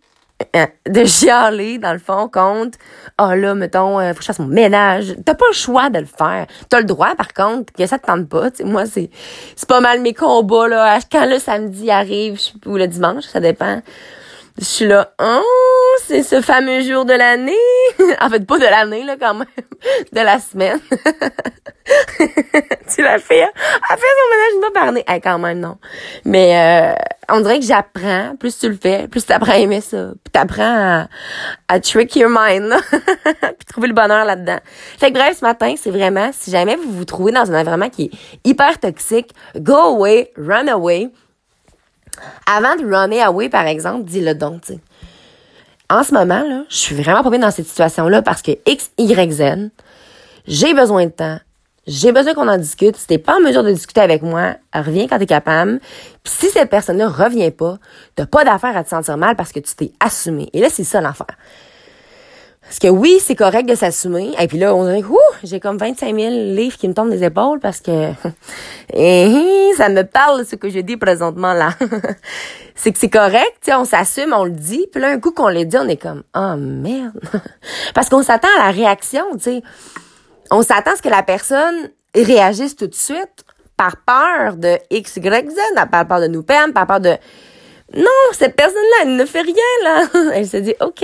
de 0.88 1.06
chialer, 1.06 1.78
dans 1.78 1.94
le 1.94 2.00
fond, 2.00 2.30
contre, 2.30 2.78
ah 3.18 3.30
oh 3.32 3.36
là, 3.36 3.56
mettons, 3.56 4.00
euh, 4.00 4.10
faut 4.14 4.20
que 4.20 4.22
je 4.22 4.28
fasse 4.28 4.40
mon 4.40 4.48
ménage. 4.48 5.16
T'as 5.26 5.36
pas 5.36 5.46
le 5.50 5.56
choix 5.56 5.90
de 5.90 6.00
le 6.00 6.06
faire. 6.06 6.48
T'as 6.70 6.80
le 6.80 6.86
droit, 6.86 7.16
par 7.16 7.34
contre, 7.34 7.74
que 7.74 7.86
ça 7.86 8.00
te 8.00 8.06
tente 8.06 8.30
pas. 8.30 8.50
Moi, 8.64 8.86
c'est 8.86 9.10
c'est 9.56 9.68
pas 9.68 9.82
mal 9.82 10.02
mes 10.02 10.14
combats, 10.14 10.68
là. 10.68 11.00
Quand 11.12 11.26
le 11.26 11.40
samedi 11.40 11.92
arrive, 11.92 12.40
ou 12.66 12.78
le 12.78 12.88
dimanche, 12.88 13.26
ça 13.26 13.40
dépend. 13.40 13.82
Je 14.58 14.66
suis 14.66 14.88
là, 14.88 15.14
oh, 15.22 15.42
c'est 16.06 16.24
ce 16.24 16.42
fameux 16.42 16.82
jour 16.82 17.06
de 17.06 17.14
l'année. 17.14 17.54
en 18.22 18.30
fait, 18.30 18.46
pas 18.46 18.58
de 18.58 18.64
l'année, 18.64 19.04
là, 19.04 19.16
quand 19.20 19.34
même. 19.34 19.48
De 20.14 20.20
la 20.20 20.40
semaine. 20.40 20.80
tu 22.94 23.02
l'as 23.02 23.20
fait, 23.20 23.44
hein? 23.44 23.52
Elle 23.90 23.98
fait 23.98 24.06
son 24.06 24.30
ménage 24.30 24.54
une 24.56 24.62
fois 24.62 24.74
par 24.74 24.88
année. 24.90 25.06
Eh, 25.10 25.22
quand 25.22 25.40
même, 25.40 25.60
non. 25.60 25.78
Mais, 26.26 26.58
euh, 26.58 26.94
on 27.32 27.42
dirait 27.42 27.60
que 27.60 27.66
j'apprends. 27.66 28.36
Plus 28.38 28.58
tu 28.58 28.70
le 28.70 28.76
fais, 28.76 29.08
plus 29.08 29.26
tu 29.26 29.32
apprends 29.32 29.54
à 29.54 29.58
aimer 29.58 29.82
ça. 29.82 30.12
Puis 30.24 30.32
t'apprends 30.32 30.64
à, 30.64 31.08
à 31.68 31.80
trick 31.80 32.16
your 32.16 32.30
mind, 32.30 32.74
puis 32.92 33.66
trouver 33.68 33.88
le 33.88 33.94
bonheur 33.94 34.26
là-dedans. 34.26 34.60
Fait 34.98 35.12
que 35.12 35.18
bref, 35.18 35.38
ce 35.40 35.46
matin, 35.46 35.76
c'est 35.78 35.92
vraiment, 35.92 36.32
si 36.34 36.52
jamais 36.52 36.76
vous 36.76 36.92
vous 36.92 37.06
trouvez 37.06 37.32
dans 37.32 37.52
un 37.52 37.60
environnement 37.60 37.90
qui 37.90 38.06
est 38.06 38.12
hyper 38.50 38.80
toxique, 38.80 39.34
go 39.58 39.76
away, 39.76 40.32
run 40.38 40.68
away. 40.68 41.10
Avant 42.46 42.76
de 42.76 42.86
runner 42.86 43.22
away, 43.22 43.50
par 43.50 43.66
exemple, 43.66 44.04
dis-le 44.04 44.34
donc, 44.34 44.62
tu 44.62 44.74
En 45.92 46.04
ce 46.04 46.14
moment, 46.14 46.44
là, 46.44 46.66
je 46.70 46.76
suis 46.76 46.96
vraiment 46.96 47.24
pas 47.24 47.32
bien 47.32 47.40
dans 47.40 47.50
cette 47.50 47.66
situation-là 47.68 48.22
parce 48.22 48.44
que 48.44 48.52
X, 48.68 48.92
Y, 49.00 49.32
Z, 49.32 49.72
j'ai 50.46 50.74
besoin 50.76 51.06
de 51.06 51.12
temps, 51.12 51.40
j'ai 51.88 52.12
besoin 52.12 52.36
qu'on 52.36 52.48
en 52.48 52.58
discute. 52.58 52.96
Si 52.96 53.08
t'es 53.08 53.18
pas 53.18 53.38
en 53.38 53.40
mesure 53.40 53.64
de 53.64 53.72
discuter 53.72 54.02
avec 54.02 54.22
moi, 54.22 54.56
reviens 54.72 55.08
quand 55.08 55.18
t'es 55.18 55.26
capable. 55.26 55.80
Puis 56.24 56.32
si 56.38 56.50
cette 56.52 56.70
personne-là 56.70 57.10
revient 57.10 57.50
pas, 57.50 57.80
t'as 58.16 58.28
pas 58.28 58.46
d'affaire 58.46 58.78
à 58.78 58.84
te 58.84 58.90
sentir 58.90 59.18
mal 59.18 59.36
parce 59.36 59.52
que 59.52 59.60
tu 59.60 59.74
t'es 59.76 59.92
assumé. 60.00 60.50
Et 60.54 60.62
là, 60.62 60.68
c'est 60.70 60.84
ça 60.84 61.02
l'affaire. 61.02 61.36
Parce 62.70 62.78
que 62.78 62.88
oui, 62.88 63.18
c'est 63.20 63.36
correct 63.36 63.68
de 63.68 63.74
s'assumer. 63.74 64.32
Et 64.40 64.48
puis 64.48 64.60
là, 64.60 64.76
on 64.76 64.84
dirait, 64.86 65.02
ouh, 65.02 65.18
j'ai 65.44 65.60
comme 65.60 65.78
25 65.78 66.16
000 66.16 66.30
livres 66.54 66.78
qui 66.78 66.88
me 66.88 66.94
tombent 66.94 67.10
des 67.10 67.24
épaules 67.24 67.60
parce 67.60 67.82
que 67.82 68.12
eh, 68.94 69.72
ça 69.76 69.90
me 69.90 70.04
parle 70.04 70.46
ce 70.46 70.56
que 70.56 70.70
je 70.70 70.78
dis 70.82 70.96
présentement 70.96 71.54
là. 71.54 71.72
c'est 72.76 72.92
que 72.92 73.00
c'est 73.00 73.10
correct, 73.10 73.56
tu 73.64 73.72
sais, 73.72 73.74
on 73.74 73.86
s'assume, 73.86 74.34
on 74.38 74.44
le 74.44 74.52
dit. 74.52 74.86
Puis 74.92 75.02
là, 75.02 75.10
un 75.10 75.20
coup 75.20 75.32
qu'on 75.32 75.50
le 75.50 75.66
dit, 75.66 75.78
on 75.80 75.88
est 75.88 75.98
comme, 75.98 76.22
oh 76.36 76.54
merde. 76.58 77.20
parce 77.96 78.08
qu'on 78.08 78.22
s'attend 78.22 78.50
à 78.60 78.68
la 78.68 78.72
réaction, 78.72 79.26
tu 79.34 79.40
sais. 79.46 79.64
On 80.52 80.62
s'attend 80.62 80.92
à 80.92 80.96
ce 80.96 81.02
que 81.02 81.10
la 81.10 81.24
personne 81.24 81.90
réagisse 82.14 82.76
tout 82.76 82.88
de 82.88 82.94
suite 82.94 83.46
par 83.78 83.98
peur 83.98 84.58
de 84.58 84.78
X, 84.92 85.16
Y, 85.16 85.50
Z, 85.50 85.90
par 85.90 86.08
peur 86.08 86.22
de 86.22 86.28
nous 86.28 86.44
perdre, 86.44 86.76
par 86.76 86.86
peur 86.86 87.00
de... 87.00 87.16
Non, 87.96 88.06
cette 88.34 88.56
personne-là, 88.56 89.06
elle 89.06 89.16
ne 89.16 89.26
fait 89.26 89.42
rien, 89.42 89.56
là. 89.84 90.04
Elle 90.36 90.48
se 90.48 90.58
dit, 90.58 90.76
OK. 90.82 91.04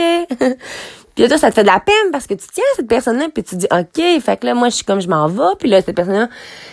Puis 1.15 1.25
là, 1.25 1.37
ça 1.37 1.49
te 1.49 1.55
fait 1.55 1.63
de 1.63 1.67
la 1.67 1.79
peine 1.79 2.11
parce 2.11 2.27
que 2.27 2.33
tu 2.33 2.45
tiens 2.53 2.63
à 2.73 2.75
cette 2.75 2.87
personne-là, 2.87 3.27
puis 3.33 3.41
tu 3.43 3.55
dis, 3.55 3.67
OK, 3.71 4.21
fait 4.21 4.37
que 4.37 4.45
là, 4.45 4.53
moi, 4.53 4.67
je 4.67 4.75
suis 4.75 4.85
comme, 4.85 4.99
je 4.99 5.07
m'en 5.07 5.27
vais, 5.27 5.55
puis 5.57 5.69
là, 5.69 5.81
cette 5.81 5.95
personne-là, 5.95 6.27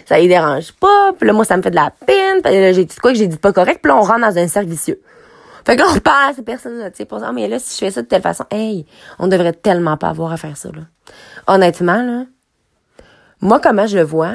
ça 0.04 0.18
lui 0.18 0.26
dérange 0.26 0.72
pas, 0.72 1.12
puis 1.16 1.28
là, 1.28 1.32
moi, 1.32 1.44
ça 1.44 1.56
me 1.56 1.62
fait 1.62 1.70
de 1.70 1.76
la 1.76 1.92
peine, 2.06 2.42
puis 2.42 2.52
là, 2.52 2.72
j'ai 2.72 2.84
dit 2.84 2.96
quoi 2.96 3.12
que 3.12 3.18
j'ai 3.18 3.28
dit 3.28 3.36
pas 3.36 3.52
correct, 3.52 3.80
puis 3.82 3.90
là, 3.90 3.96
on 3.96 4.02
rentre 4.02 4.20
dans 4.20 4.36
un 4.36 4.48
cercle 4.48 4.68
vicieux. 4.68 5.00
Fait 5.64 5.76
que 5.76 5.82
là, 5.82 5.88
on 5.94 5.98
parle 6.00 6.30
à 6.30 6.34
cette 6.34 6.44
personne-là, 6.44 6.90
tu 6.90 6.96
sais, 6.96 7.04
pour 7.04 7.20
ça, 7.20 7.30
mais 7.30 7.46
là, 7.46 7.60
si 7.60 7.74
je 7.74 7.84
fais 7.84 7.92
ça 7.92 8.02
de 8.02 8.08
telle 8.08 8.22
façon, 8.22 8.44
hey, 8.50 8.84
on 9.20 9.28
devrait 9.28 9.52
tellement 9.52 9.96
pas 9.96 10.08
avoir 10.08 10.32
à 10.32 10.36
faire 10.36 10.56
ça, 10.56 10.70
là. 10.74 10.82
Honnêtement, 11.46 12.02
là, 12.02 12.24
moi, 13.40 13.60
comment 13.60 13.86
je 13.86 13.96
le 13.96 14.04
vois, 14.04 14.34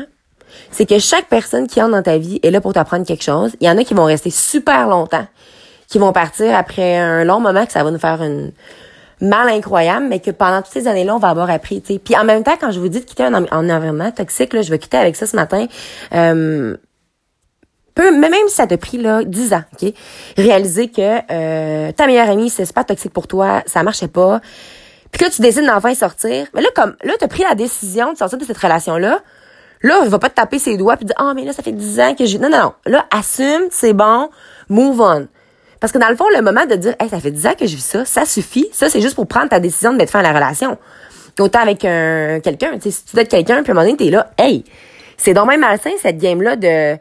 c'est 0.71 0.85
que 0.85 0.99
chaque 0.99 1.27
personne 1.27 1.67
qui 1.67 1.81
entre 1.81 1.91
dans 1.91 2.03
ta 2.03 2.17
vie 2.17 2.39
est 2.43 2.51
là 2.51 2.61
pour 2.61 2.73
t'apprendre 2.73 3.05
quelque 3.05 3.23
chose. 3.23 3.55
Il 3.59 3.67
y 3.67 3.69
en 3.69 3.77
a 3.77 3.83
qui 3.83 3.93
vont 3.93 4.05
rester 4.05 4.29
super 4.29 4.87
longtemps, 4.87 5.27
qui 5.87 5.97
vont 5.97 6.13
partir 6.13 6.55
après 6.55 6.97
un 6.97 7.23
long 7.23 7.39
moment 7.39 7.65
que 7.65 7.71
ça 7.71 7.83
va 7.83 7.91
nous 7.91 7.99
faire 7.99 8.21
une 8.21 8.51
mal 9.21 9.49
incroyable, 9.49 10.05
mais 10.07 10.19
que 10.19 10.31
pendant 10.31 10.61
toutes 10.61 10.73
ces 10.73 10.87
années-là, 10.87 11.15
on 11.15 11.19
va 11.19 11.29
avoir 11.29 11.49
appris. 11.49 11.81
sais. 11.85 11.99
Puis 11.99 12.15
en 12.15 12.23
même 12.23 12.43
temps, 12.43 12.55
quand 12.59 12.71
je 12.71 12.79
vous 12.79 12.89
dis 12.89 12.99
de 12.99 13.05
quitter 13.05 13.23
un, 13.23 13.33
environnement 13.33 14.11
toxique, 14.11 14.53
là, 14.53 14.61
je 14.61 14.69
vais 14.69 14.79
quitter 14.79 14.97
avec 14.97 15.15
ça 15.15 15.25
ce 15.25 15.35
matin. 15.35 15.65
Euh, 16.13 16.77
peu, 17.97 18.11
mais 18.11 18.29
même 18.29 18.47
si 18.47 18.55
ça 18.55 18.67
t'a 18.67 18.77
pris 18.77 18.97
là 18.97 19.23
10 19.23 19.53
ans, 19.53 19.63
ok, 19.73 19.91
réaliser 20.37 20.89
que 20.89 21.19
euh, 21.31 21.91
ta 21.91 22.05
meilleure 22.05 22.29
amie 22.29 22.49
c'est 22.49 22.71
pas 22.71 22.83
toxique 22.83 23.11
pour 23.11 23.27
toi, 23.27 23.63
ça 23.65 23.81
marchait 23.83 24.07
pas. 24.07 24.39
Puis 25.11 25.23
là 25.23 25.31
tu 25.31 25.41
décides 25.41 25.65
d'enfin 25.65 25.95
sortir. 25.95 26.45
Mais 26.53 26.61
là 26.61 26.69
comme 26.75 26.95
là 27.03 27.13
t'as 27.19 27.27
pris 27.27 27.43
la 27.43 27.55
décision 27.55 28.13
de 28.13 28.17
sortir 28.17 28.37
de 28.37 28.45
cette 28.45 28.57
relation 28.57 28.97
là. 28.97 29.19
Il 29.83 30.09
va 30.09 30.19
pas 30.19 30.29
te 30.29 30.35
taper 30.35 30.59
ses 30.59 30.77
doigts 30.77 30.95
puis 30.95 31.05
dire 31.05 31.15
"Ah, 31.17 31.33
mais 31.35 31.43
là 31.43 31.53
ça 31.53 31.63
fait 31.63 31.71
10 31.71 31.99
ans 31.99 32.15
que 32.15 32.25
je 32.25 32.37
Non 32.37 32.49
non 32.49 32.57
non, 32.59 32.73
là 32.85 33.05
assume, 33.11 33.67
c'est 33.71 33.93
bon, 33.93 34.29
move 34.69 35.01
on. 35.01 35.27
Parce 35.79 35.93
que 35.93 35.97
dans 35.97 36.09
le 36.09 36.15
fond, 36.15 36.25
le 36.35 36.41
moment 36.41 36.65
de 36.65 36.75
dire, 36.75 36.95
hey, 36.99 37.09
ça 37.09 37.19
fait 37.19 37.31
10 37.31 37.47
ans 37.47 37.53
que 37.59 37.65
je 37.67 37.75
vis 37.75 37.85
ça, 37.85 38.05
ça 38.05 38.25
suffit. 38.25 38.67
Ça, 38.71 38.89
c'est 38.89 39.01
juste 39.01 39.15
pour 39.15 39.27
prendre 39.27 39.49
ta 39.49 39.59
décision 39.59 39.91
de 39.91 39.97
mettre 39.97 40.11
fin 40.11 40.19
à 40.19 40.23
la 40.23 40.33
relation. 40.33 40.77
Autant 41.39 41.59
avec 41.59 41.85
un, 41.85 42.39
quelqu'un, 42.39 42.73
tu 42.79 42.89
sais, 42.89 42.91
si 42.91 43.05
tu 43.05 43.19
être 43.19 43.29
quelqu'un, 43.29 43.61
puis 43.61 43.71
à 43.71 43.71
un 43.71 43.75
moment 43.75 43.85
donné, 43.85 43.97
t'es 43.97 44.09
là, 44.09 44.31
hey, 44.39 44.63
c'est 45.17 45.33
donc 45.33 45.47
même 45.47 45.59
malsain, 45.59 45.91
cette 46.01 46.17
game-là 46.17 46.55
de, 46.55 46.97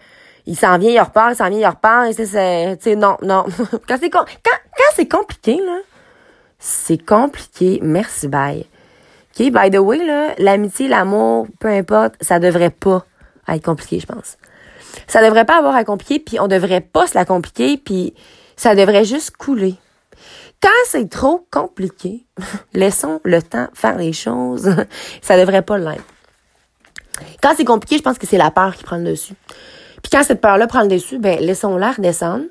il 0.47 0.57
s'en 0.57 0.77
vient, 0.79 0.91
il 0.91 1.01
repart, 1.01 1.33
il 1.33 1.37
s'en 1.37 1.49
vient, 1.49 1.59
il 1.59 1.67
repart, 1.67 2.09
et 2.09 2.27
c'est, 2.27 2.79
tu 2.83 2.97
non, 2.97 3.17
non. 3.23 3.45
quand 3.89 3.97
c'est, 3.99 4.11
quand, 4.11 4.25
quand 4.45 4.93
c'est 4.95 5.09
compliqué, 5.09 5.57
là, 5.57 5.79
c'est 6.59 7.03
compliqué, 7.03 7.81
merci, 7.83 8.29
bye. 8.29 8.67
OK, 9.39 9.51
by 9.51 9.71
the 9.71 9.79
way, 9.79 10.05
là, 10.05 10.35
l'amitié, 10.39 10.89
l'amour, 10.89 11.47
peu 11.59 11.69
importe, 11.69 12.15
ça 12.21 12.39
devrait 12.39 12.71
pas 12.71 13.05
être 13.49 13.65
compliqué, 13.65 14.01
je 14.01 14.07
pense. 14.07 14.37
Ça 15.07 15.23
devrait 15.23 15.45
pas 15.45 15.59
avoir 15.59 15.75
à 15.75 15.85
compliquer, 15.85 16.19
puis 16.21 16.41
on 16.41 16.49
devrait 16.49 16.81
pas 16.81 17.07
se 17.07 17.15
la 17.15 17.25
compliquer, 17.25 17.77
puis 17.77 18.15
ça 18.57 18.75
devrait 18.75 19.05
juste 19.05 19.37
couler. 19.37 19.75
Quand 20.63 20.69
c'est 20.87 21.09
trop 21.09 21.47
compliqué, 21.51 22.27
laissons 22.75 23.21
le 23.25 23.43
temps 23.43 23.69
faire 23.75 23.99
les 23.99 24.13
choses. 24.13 24.75
ça 25.23 25.39
devrait 25.39 25.63
pas 25.63 25.79
l'être. 25.79 26.05
Quand 27.43 27.55
c'est 27.57 27.65
compliqué, 27.65 27.99
je 27.99 28.03
pense 28.03 28.19
que 28.19 28.27
c'est 28.27 28.39
la 28.39 28.51
peur 28.51 28.75
qui 28.77 28.85
prend 28.85 28.97
le 28.97 29.05
dessus. 29.05 29.35
Puis 30.03 30.11
quand 30.11 30.23
cette 30.23 30.41
peur-là 30.41 30.67
prend 30.67 30.83
le 30.83 30.89
dessus, 30.89 31.19
ben 31.19 31.39
laissons-la 31.41 31.93
redescendre. 31.93 32.45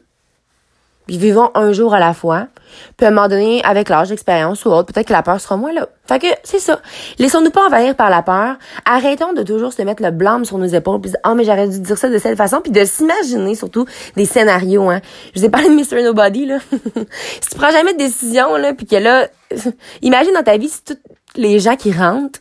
Puis 1.08 1.18
vivons 1.18 1.52
un 1.54 1.72
jour 1.72 1.94
à 1.94 2.00
la 2.00 2.14
fois. 2.14 2.48
Puis 2.98 3.06
à 3.06 3.10
un 3.10 3.12
moment 3.12 3.28
donné, 3.28 3.64
avec 3.64 3.90
l'âge, 3.90 4.10
l'expérience 4.10 4.66
ou 4.66 4.70
autre, 4.70 4.92
peut-être 4.92 5.08
que 5.08 5.14
la 5.14 5.24
peur 5.24 5.40
sera 5.40 5.58
moins 5.58 5.74
là. 5.74 5.88
Fait 6.08 6.20
que 6.20 6.28
c'est 6.44 6.60
ça. 6.60 6.82
Laissons-nous 7.20 7.52
pas 7.52 7.66
envahir 7.66 7.96
par 7.96 8.10
la 8.10 8.22
peur. 8.22 8.56
Arrêtons 8.86 9.34
de 9.34 9.44
toujours 9.44 9.74
se 9.74 9.82
mettre 9.82 10.04
le 10.04 10.12
blâme 10.12 10.46
sur 10.46 10.58
nos 10.58 10.66
épaules. 10.66 11.02
Puis 11.02 11.12
oh 11.26 11.34
mais 11.36 11.44
j'aurais 11.44 11.68
dû 11.68 11.80
dire 11.80 11.98
ça 11.98 12.10
de 12.10 12.18
cette 12.18 12.38
façon. 12.38 12.62
Puis 12.62 12.72
de 12.72 12.84
s'imaginer 12.84 13.56
surtout 13.56 13.86
des 14.16 14.26
scénarios. 14.26 14.90
Hein. 14.90 15.02
Je 15.34 15.40
vous 15.40 15.46
ai 15.46 15.50
parlé 15.50 15.70
de 15.70 15.76
Mr. 15.76 16.04
Nobody 16.04 16.46
là. 16.46 16.58
si 16.72 17.50
tu 17.52 17.58
prends 17.58 17.72
jamais 17.72 17.94
de 17.94 18.00
décision 18.00 18.56
là, 18.58 18.74
puis 18.74 18.86
que 18.86 18.96
là, 18.96 19.28
imagine 20.02 20.34
dans 20.34 20.44
ta 20.44 20.58
vie 20.58 20.70
si 20.70 20.84
tous 20.84 20.98
les 21.36 21.60
gens 21.60 21.76
qui 21.76 21.92
rentrent 21.92 22.40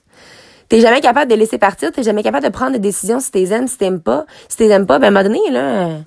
T'es 0.68 0.80
jamais 0.80 1.00
capable 1.00 1.30
de 1.30 1.36
laisser 1.36 1.58
partir, 1.58 1.92
t'es 1.92 2.02
jamais 2.02 2.22
capable 2.22 2.44
de 2.44 2.50
prendre 2.50 2.72
des 2.72 2.78
décisions 2.78 3.20
si 3.20 3.30
t'es 3.30 3.52
aimes, 3.52 3.68
si 3.68 3.76
t'aimes 3.76 4.00
pas. 4.00 4.24
Si 4.48 4.56
t'es 4.56 4.68
aimes 4.68 4.86
pas, 4.86 4.98
ben 4.98 5.04
à 5.04 5.08
un 5.08 5.22
moment 5.22 5.24
donné, 5.24 5.50
là, 5.50 5.98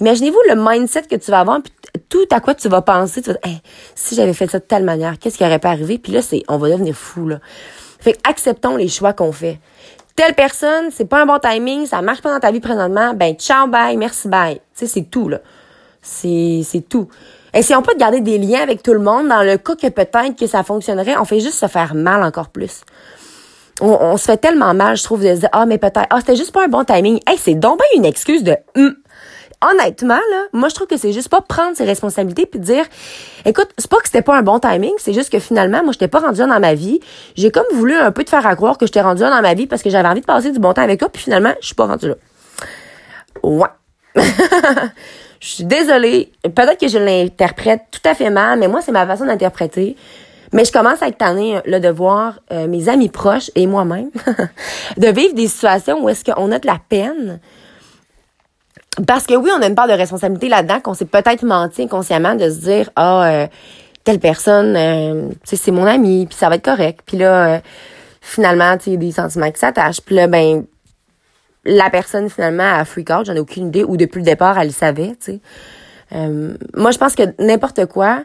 Imaginez-vous 0.00 0.40
le 0.48 0.54
mindset 0.56 1.02
que 1.02 1.16
tu 1.16 1.30
vas 1.30 1.40
avoir, 1.40 1.60
tout 2.08 2.26
à 2.30 2.40
quoi 2.40 2.54
tu 2.54 2.68
vas 2.68 2.82
penser. 2.82 3.22
Tu 3.22 3.30
vas 3.32 3.38
dire, 3.42 3.60
si 3.94 4.14
j'avais 4.14 4.32
fait 4.32 4.48
ça 4.48 4.58
de 4.58 4.64
telle 4.64 4.84
manière, 4.84 5.18
qu'est-ce 5.18 5.38
qui 5.38 5.44
aurait 5.44 5.58
pas 5.58 5.70
arrivé? 5.70 5.98
Puis 5.98 6.12
là, 6.12 6.22
c'est, 6.22 6.42
on 6.48 6.58
va 6.58 6.68
devenir 6.68 6.94
fou, 6.94 7.28
là. 7.28 7.38
Fait 8.00 8.18
acceptons 8.28 8.76
les 8.76 8.88
choix 8.88 9.12
qu'on 9.12 9.32
fait. 9.32 9.58
Telle 10.14 10.34
personne, 10.34 10.90
c'est 10.92 11.04
pas 11.04 11.22
un 11.22 11.26
bon 11.26 11.38
timing, 11.38 11.86
ça 11.86 12.00
marche 12.02 12.22
pas 12.22 12.32
dans 12.32 12.40
ta 12.40 12.50
vie 12.50 12.60
présentement, 12.60 13.12
ben 13.14 13.34
ciao, 13.34 13.66
bye, 13.66 13.96
merci, 13.96 14.28
bye. 14.28 14.54
Tu 14.54 14.60
sais, 14.74 14.86
c'est 14.86 15.10
tout, 15.10 15.28
là. 15.28 15.40
C'est, 16.00 16.62
c'est 16.64 16.88
tout. 16.88 17.08
Essayons 17.52 17.82
pas 17.82 17.94
de 17.94 17.98
garder 17.98 18.20
des 18.20 18.38
liens 18.38 18.60
avec 18.60 18.82
tout 18.82 18.92
le 18.92 18.98
monde. 18.98 19.28
Dans 19.28 19.42
le 19.42 19.56
cas 19.56 19.74
que 19.74 19.88
peut-être 19.88 20.36
que 20.38 20.46
ça 20.46 20.62
fonctionnerait, 20.62 21.16
on 21.16 21.24
fait 21.24 21.40
juste 21.40 21.58
se 21.58 21.66
faire 21.66 21.94
mal 21.94 22.22
encore 22.22 22.50
plus. 22.50 22.82
On, 23.80 24.16
se 24.16 24.24
fait 24.24 24.38
tellement 24.38 24.72
mal, 24.72 24.96
je 24.96 25.04
trouve, 25.04 25.22
de 25.22 25.34
dire, 25.34 25.48
ah, 25.52 25.66
mais 25.66 25.76
peut-être, 25.76 26.06
ah, 26.08 26.20
c'était 26.20 26.36
juste 26.36 26.52
pas 26.52 26.64
un 26.64 26.68
bon 26.68 26.84
timing. 26.84 27.20
Hey, 27.26 27.36
c'est 27.38 27.54
donc 27.54 27.78
bien 27.78 28.00
une 28.00 28.04
excuse 28.06 28.42
de, 28.42 28.56
hum, 28.74 28.94
honnêtement, 29.62 30.14
là, 30.14 30.44
moi, 30.52 30.68
je 30.68 30.74
trouve 30.74 30.86
que 30.86 30.96
c'est 30.96 31.12
juste 31.12 31.28
pas 31.28 31.40
prendre 31.40 31.76
ses 31.76 31.84
responsabilités 31.84 32.46
puis 32.46 32.60
dire, 32.60 32.84
écoute, 33.44 33.68
c'est 33.78 33.90
pas 33.90 33.98
que 33.98 34.06
c'était 34.06 34.22
pas 34.22 34.36
un 34.36 34.42
bon 34.42 34.58
timing, 34.58 34.92
c'est 34.98 35.12
juste 35.12 35.30
que 35.30 35.38
finalement, 35.38 35.82
moi, 35.82 35.92
j'étais 35.92 36.08
pas 36.08 36.20
rendue 36.20 36.40
dans 36.40 36.60
ma 36.60 36.74
vie. 36.74 37.00
J'ai 37.36 37.50
comme 37.50 37.66
voulu 37.72 37.94
un 37.94 38.12
peu 38.12 38.24
te 38.24 38.30
faire 38.30 38.46
à 38.46 38.54
croire 38.56 38.78
que 38.78 38.86
j'étais 38.86 39.00
rendue 39.00 39.22
dans 39.22 39.42
ma 39.42 39.54
vie 39.54 39.66
parce 39.66 39.82
que 39.82 39.90
j'avais 39.90 40.08
envie 40.08 40.20
de 40.20 40.26
passer 40.26 40.52
du 40.52 40.58
bon 40.58 40.72
temps 40.72 40.82
avec 40.82 40.98
toi, 40.98 41.08
puis 41.08 41.22
finalement, 41.22 41.52
je 41.60 41.66
suis 41.66 41.74
pas 41.74 41.86
rendue 41.86 42.08
là. 42.08 42.14
Ouais. 43.42 43.68
je 45.40 45.46
suis 45.46 45.64
désolée. 45.64 46.32
Peut-être 46.42 46.78
que 46.78 46.88
je 46.88 46.98
l'interprète 46.98 47.82
tout 47.90 48.08
à 48.08 48.14
fait 48.14 48.30
mal, 48.30 48.58
mais 48.58 48.68
moi, 48.68 48.80
c'est 48.82 48.92
ma 48.92 49.06
façon 49.06 49.26
d'interpréter. 49.26 49.96
Mais 50.52 50.64
je 50.64 50.72
commence 50.72 51.02
à 51.02 51.08
être 51.08 51.18
tannée 51.18 51.60
là, 51.66 51.80
de 51.80 51.88
voir 51.88 52.40
euh, 52.52 52.68
mes 52.68 52.88
amis 52.88 53.08
proches 53.08 53.50
et 53.54 53.66
moi-même 53.66 54.10
de 54.96 55.08
vivre 55.08 55.34
des 55.34 55.48
situations 55.48 56.02
où 56.02 56.08
est-ce 56.08 56.24
qu'on 56.24 56.52
a 56.52 56.58
de 56.58 56.66
la 56.66 56.78
peine 56.88 57.40
parce 59.04 59.26
que 59.26 59.34
oui, 59.34 59.50
on 59.56 59.60
a 59.60 59.66
une 59.66 59.74
part 59.74 59.88
de 59.88 59.92
responsabilité 59.92 60.48
là-dedans 60.48 60.80
qu'on 60.80 60.94
s'est 60.94 61.04
peut-être 61.04 61.44
menti 61.44 61.82
inconsciemment 61.82 62.34
de 62.34 62.48
se 62.48 62.60
dire 62.60 62.90
ah 62.96 63.26
euh, 63.26 63.46
telle 64.04 64.20
personne 64.20 64.74
euh, 64.76 65.28
c'est 65.44 65.70
mon 65.70 65.84
ami 65.84 66.26
puis 66.26 66.36
ça 66.36 66.48
va 66.48 66.54
être 66.54 66.64
correct. 66.64 67.00
Puis 67.04 67.18
là 67.18 67.46
euh, 67.46 67.58
finalement, 68.20 68.76
tu 68.78 68.92
sais 68.92 68.96
des 68.96 69.12
sentiments 69.12 69.50
qui 69.50 69.58
s'attachent. 69.58 70.00
Puis 70.00 70.14
là 70.14 70.26
ben 70.28 70.64
la 71.64 71.90
personne 71.90 72.30
finalement 72.30 72.74
a 72.74 72.84
freak 72.84 73.08
j'en 73.08 73.34
ai 73.34 73.40
aucune 73.40 73.68
idée 73.68 73.84
ou 73.84 73.96
depuis 73.96 74.20
le 74.20 74.24
départ 74.24 74.58
elle 74.58 74.68
le 74.68 74.72
savait, 74.72 75.16
tu 75.22 75.40
sais. 76.12 76.20
moi 76.74 76.92
je 76.92 76.98
pense 76.98 77.16
que 77.16 77.24
n'importe 77.42 77.86
quoi 77.86 78.20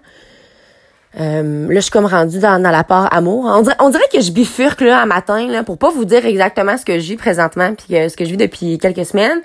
là, 1.15 1.43
je 1.43 1.79
suis 1.79 1.91
comme 1.91 2.05
rendue 2.05 2.39
dans, 2.39 2.61
la 2.61 2.83
part 2.85 3.13
amour. 3.13 3.43
On 3.45 3.63
dirait, 3.63 3.75
on 3.79 3.89
dirait 3.89 4.07
que 4.13 4.21
je 4.21 4.31
bifurque 4.31 4.79
là 4.79 5.01
un 5.01 5.05
matin 5.05 5.47
là 5.47 5.63
pour 5.63 5.77
pas 5.77 5.89
vous 5.89 6.05
dire 6.05 6.25
exactement 6.25 6.77
ce 6.77 6.85
que 6.85 6.99
je 6.99 7.07
vis 7.07 7.17
présentement 7.17 7.73
puis 7.73 7.87
ce 8.09 8.15
que 8.15 8.23
je 8.23 8.29
vis 8.29 8.37
depuis 8.37 8.77
quelques 8.77 9.05
semaines. 9.05 9.41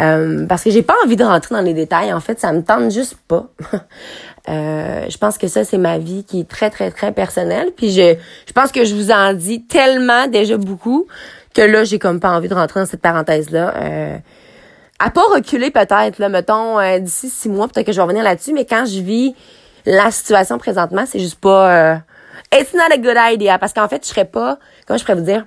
Euh, 0.00 0.46
parce 0.46 0.64
que 0.64 0.70
j'ai 0.70 0.82
pas 0.82 0.94
envie 1.04 1.16
de 1.16 1.24
rentrer 1.24 1.54
dans 1.54 1.60
les 1.60 1.74
détails. 1.74 2.12
En 2.12 2.20
fait, 2.20 2.40
ça 2.40 2.52
me 2.52 2.62
tente 2.62 2.90
juste 2.90 3.16
pas. 3.28 3.48
euh, 4.48 5.06
je 5.08 5.18
pense 5.18 5.38
que 5.38 5.48
ça, 5.48 5.64
c'est 5.64 5.78
ma 5.78 5.98
vie 5.98 6.24
qui 6.24 6.40
est 6.40 6.48
très, 6.48 6.70
très, 6.70 6.90
très 6.90 7.12
personnelle. 7.12 7.70
Puis 7.76 7.90
je, 7.92 8.16
je 8.46 8.52
pense 8.52 8.72
que 8.72 8.84
je 8.84 8.94
vous 8.94 9.10
en 9.10 9.34
dis 9.34 9.64
tellement 9.64 10.26
déjà 10.26 10.56
beaucoup 10.56 11.06
que 11.54 11.62
là, 11.62 11.84
j'ai 11.84 11.98
comme 11.98 12.20
pas 12.20 12.30
envie 12.30 12.48
de 12.48 12.54
rentrer 12.54 12.80
dans 12.80 12.86
cette 12.86 13.02
parenthèse-là. 13.02 13.74
Euh, 13.76 14.16
à 14.98 15.10
pas 15.10 15.22
reculer 15.34 15.70
peut-être, 15.70 16.18
là, 16.18 16.28
mettons, 16.28 16.78
euh, 16.78 16.98
d'ici 16.98 17.28
six 17.28 17.48
mois, 17.48 17.68
peut-être 17.68 17.86
que 17.86 17.92
je 17.92 17.96
vais 17.96 18.02
revenir 18.02 18.22
là-dessus, 18.22 18.52
mais 18.52 18.64
quand 18.64 18.84
je 18.86 19.00
vis 19.00 19.34
la 19.84 20.10
situation 20.10 20.58
présentement, 20.58 21.04
c'est 21.06 21.18
juste 21.18 21.40
pas... 21.40 21.92
Euh, 21.92 21.96
it's 22.54 22.72
not 22.72 22.92
a 22.92 22.98
good 22.98 23.16
idea. 23.18 23.58
Parce 23.58 23.72
qu'en 23.72 23.88
fait, 23.88 24.04
je 24.04 24.08
serais 24.08 24.24
pas... 24.24 24.58
Comment 24.86 24.98
je 24.98 25.04
pourrais 25.04 25.18
vous 25.18 25.24
dire? 25.24 25.44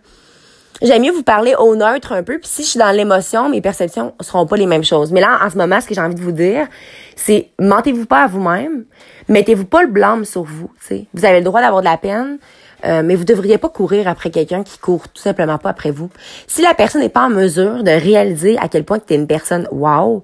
J'aime 0.81 1.03
mieux 1.03 1.11
vous 1.11 1.23
parler 1.23 1.55
au 1.57 1.75
neutre 1.75 2.11
un 2.11 2.23
peu. 2.23 2.39
Puis 2.39 2.49
si 2.49 2.63
je 2.63 2.69
suis 2.69 2.79
dans 2.79 2.91
l'émotion, 2.91 3.49
mes 3.49 3.61
perceptions 3.61 4.13
seront 4.21 4.45
pas 4.45 4.57
les 4.57 4.65
mêmes 4.65 4.83
choses. 4.83 5.11
Mais 5.11 5.21
là, 5.21 5.39
en 5.43 5.49
ce 5.49 5.57
moment, 5.57 5.79
ce 5.81 5.87
que 5.87 5.93
j'ai 5.93 6.01
envie 6.01 6.15
de 6.15 6.21
vous 6.21 6.31
dire, 6.31 6.67
c'est 7.15 7.49
mentez-vous 7.59 8.05
pas 8.05 8.23
à 8.23 8.27
vous-même. 8.27 8.85
Mettez-vous 9.29 9.65
pas 9.65 9.83
le 9.83 9.89
blâme 9.89 10.25
sur 10.25 10.43
vous. 10.43 10.71
sais. 10.79 11.05
Vous 11.13 11.25
avez 11.25 11.39
le 11.39 11.45
droit 11.45 11.61
d'avoir 11.61 11.81
de 11.81 11.87
la 11.87 11.97
peine. 11.97 12.37
Euh, 12.83 13.01
mais 13.03 13.15
vous 13.15 13.23
devriez 13.23 13.57
pas 13.57 13.69
courir 13.69 14.07
après 14.07 14.29
quelqu'un 14.29 14.63
qui 14.63 14.77
court 14.77 15.07
tout 15.09 15.21
simplement 15.21 15.57
pas 15.57 15.69
après 15.69 15.91
vous. 15.91 16.09
Si 16.45 16.61
la 16.61 16.75
personne 16.75 17.01
n'est 17.01 17.09
pas 17.09 17.25
en 17.25 17.29
mesure 17.29 17.83
de 17.83 17.89
réaliser 17.89 18.57
à 18.59 18.67
quel 18.67 18.83
point 18.83 18.99
tu 18.99 19.13
es 19.13 19.15
une 19.15 19.27
personne 19.27 19.67
wow, 19.71 20.23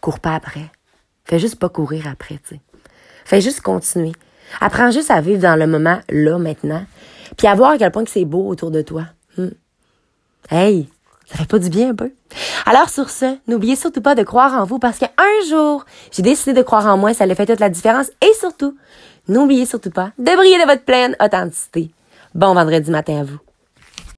cours 0.00 0.18
pas 0.18 0.34
après. 0.34 0.64
Fais 1.24 1.38
juste 1.38 1.60
pas 1.60 1.68
courir 1.68 2.08
après, 2.10 2.40
tu. 2.48 2.58
Fais 3.24 3.40
juste 3.40 3.60
continuer. 3.60 4.12
Apprends 4.60 4.90
juste 4.90 5.12
à 5.12 5.20
vivre 5.20 5.42
dans 5.42 5.54
le 5.54 5.68
moment, 5.68 6.00
là, 6.08 6.38
maintenant. 6.38 6.84
Puis 7.36 7.46
à 7.46 7.54
voir 7.54 7.72
à 7.72 7.78
quel 7.78 7.92
point 7.92 8.02
que 8.02 8.10
c'est 8.10 8.24
beau 8.24 8.48
autour 8.48 8.72
de 8.72 8.82
toi. 8.82 9.04
Hey, 10.48 10.88
ça 11.26 11.38
fait 11.38 11.46
pas 11.46 11.58
du 11.58 11.68
bien 11.70 11.90
un 11.90 11.94
peu? 11.94 12.12
Alors 12.66 12.88
sur 12.88 13.10
ce, 13.10 13.36
n'oubliez 13.46 13.76
surtout 13.76 14.00
pas 14.00 14.14
de 14.14 14.22
croire 14.22 14.54
en 14.54 14.64
vous 14.64 14.78
parce 14.78 14.98
qu'un 14.98 15.08
jour, 15.48 15.84
j'ai 16.12 16.22
décidé 16.22 16.52
de 16.52 16.62
croire 16.62 16.86
en 16.86 16.96
moi, 16.96 17.14
ça 17.14 17.24
a 17.24 17.34
fait 17.34 17.46
toute 17.46 17.60
la 17.60 17.68
différence. 17.68 18.10
Et 18.22 18.32
surtout, 18.38 18.76
n'oubliez 19.28 19.66
surtout 19.66 19.90
pas 19.90 20.12
de 20.18 20.36
briller 20.36 20.58
de 20.58 20.66
votre 20.66 20.84
pleine 20.84 21.16
authenticité. 21.20 21.90
Bon 22.34 22.54
vendredi 22.54 22.90
matin 22.90 23.20
à 23.20 23.24
vous. 23.24 23.38